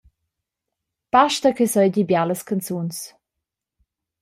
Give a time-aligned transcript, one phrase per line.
[1.13, 2.97] Basta ch’ei seigi bialas canzuns.